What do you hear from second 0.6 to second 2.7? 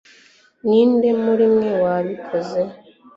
ninde muri mwe wabikoze